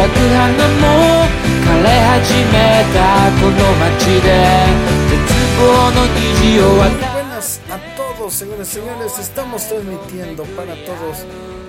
[0.00, 0.48] 咲く花
[0.80, 1.28] も
[1.62, 2.56] 枯れ始め
[2.94, 4.32] たこの街で
[5.10, 5.20] 絶
[5.60, 5.60] 望
[5.92, 7.19] の虹を渡
[8.28, 9.18] señores y señores.
[9.18, 11.24] Estamos transmitiendo para todos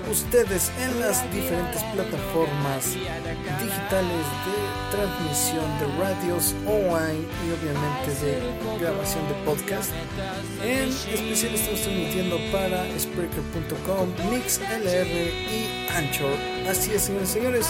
[0.10, 9.26] ustedes en las diferentes plataformas digitales de transmisión de radios online y obviamente de grabación
[9.30, 9.92] de podcast.
[10.62, 16.36] En especial estamos transmitiendo para Spreaker.com, MixLR y Anchor.
[16.70, 17.68] Así es, señores y señores.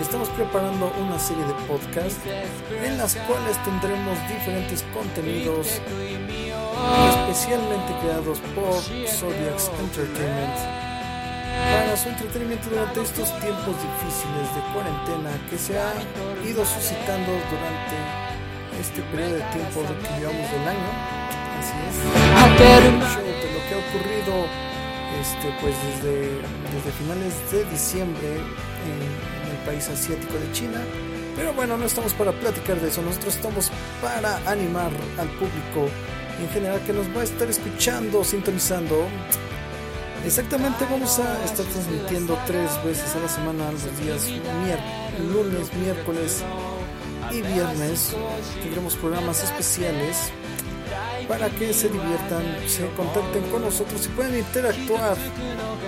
[0.00, 2.18] Estamos preparando una serie de podcasts
[2.82, 5.80] en las cuales tendremos diferentes contenidos
[7.10, 8.74] especialmente creados por
[9.08, 10.56] Zodiacs Entertainment
[11.72, 15.94] para su entretenimiento durante estos tiempos difíciles de cuarentena que se ha
[16.44, 17.96] ido suscitando durante
[18.80, 20.90] este periodo de tiempo que llevamos del año.
[21.58, 21.96] Así es.
[23.16, 24.34] de lo que ha ocurrido
[25.20, 26.42] este, pues desde,
[26.74, 29.24] desde finales de diciembre en
[29.64, 30.80] país asiático de China.
[31.36, 35.90] Pero bueno, no estamos para platicar de eso, nosotros estamos para animar al público
[36.40, 39.06] en general que nos va a estar escuchando, sintonizando.
[40.24, 44.30] Exactamente vamos a estar transmitiendo tres veces a la semana, los días
[45.32, 46.42] lunes, miércoles
[47.30, 48.16] y viernes.
[48.62, 50.32] Tendremos programas especiales
[51.28, 55.16] para que se diviertan, se contacten con nosotros y puedan interactuar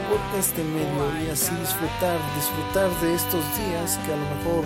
[0.09, 4.65] por este medio y así disfrutar, disfrutar de estos días que a lo mejor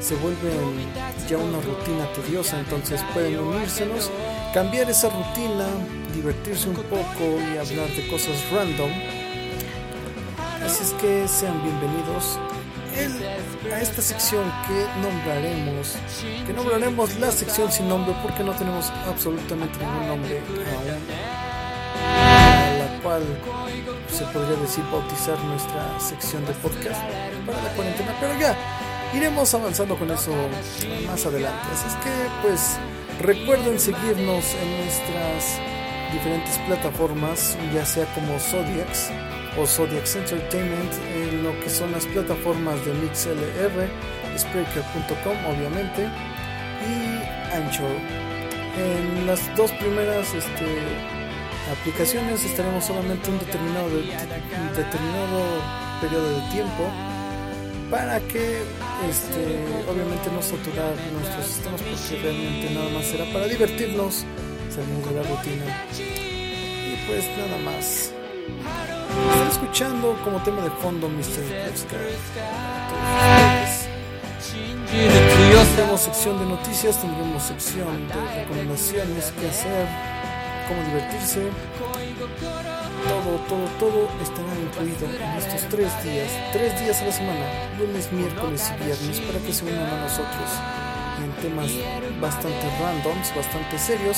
[0.00, 0.86] se vuelven
[1.28, 4.10] ya una rutina tediosa, entonces pueden unírsenos,
[4.54, 5.66] cambiar esa rutina,
[6.14, 8.90] divertirse un poco y hablar de cosas random.
[10.64, 12.38] Así es que sean bienvenidos
[13.72, 15.94] a esta sección que nombraremos,
[16.46, 20.98] que nombraremos la sección sin nombre porque no tenemos absolutamente ningún nombre aún,
[22.04, 23.22] a la cual
[24.10, 27.00] se podría decir bautizar nuestra sección de podcast
[27.46, 28.56] para la cuarentena, pero ya
[29.14, 30.32] iremos avanzando con eso
[31.06, 31.68] más adelante.
[31.72, 32.10] Así es que
[32.42, 32.76] pues
[33.20, 35.60] recuerden seguirnos en nuestras
[36.12, 39.10] diferentes plataformas, ya sea como Zodiacs
[39.58, 43.88] o Zodiacs Entertainment en lo que son las plataformas de MixLR,
[44.38, 46.08] Spreaker.com obviamente
[46.86, 47.96] y Anchor.
[48.78, 50.78] En las dos primeras este,
[51.72, 53.88] aplicaciones estaremos solamente un determinado,
[54.76, 55.44] determinado
[56.00, 57.07] periodo de tiempo
[57.90, 58.62] para que
[59.08, 64.24] este, obviamente no saturar nuestros sistemas porque realmente nada más será para divertirnos,
[64.70, 68.12] salir de la rutina y pues nada más.
[69.32, 71.42] Están escuchando como tema de fondo Mr.
[74.90, 79.86] Tendremos sección de noticias, tendremos sección de recomendaciones, qué hacer,
[80.68, 81.50] cómo divertirse.
[83.06, 87.46] Todo, todo, todo estará incluido en estos tres días, tres días a la semana,
[87.78, 90.48] lunes, miércoles y viernes, para que se unan a nosotros.
[91.22, 91.70] En temas
[92.20, 94.16] bastante randoms, bastante serios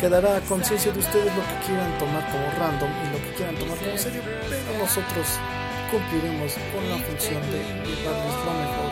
[0.00, 3.56] quedará a conciencia de ustedes lo que quieran tomar como random y lo que quieran
[3.56, 4.22] tomar como serio,
[4.78, 5.26] nosotros
[5.90, 8.90] cumpliremos con la función de llevarles lo mejor,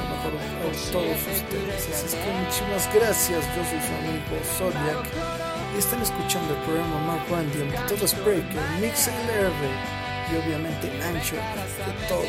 [0.00, 1.88] lo mejor a todos ustedes.
[1.92, 5.29] Así es que muchísimas gracias, yo soy su amigo Zodiac
[5.78, 9.52] están escuchando el programa más random de todo Spreaker, MixLR
[10.30, 12.22] y obviamente Ancho de todo.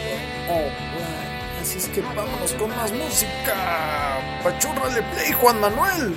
[1.62, 4.20] Así es que vámonos con más música.
[4.44, 6.16] Pachurrale play, Juan Manuel.